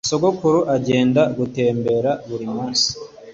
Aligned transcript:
Sogokuru 0.09 0.59
agenda 0.75 1.21
gutembera 1.37 2.11
buri 2.29 2.45
munsi. 2.53 2.89